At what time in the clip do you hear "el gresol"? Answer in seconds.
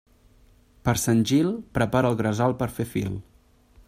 2.13-2.57